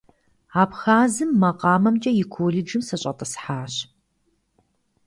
Абхъазым 0.61 1.31
макъамэмкӀэ 1.41 2.11
и 2.21 2.23
колледжым 2.33 2.81
сыщӀэтӀысхьащ. 2.87 3.73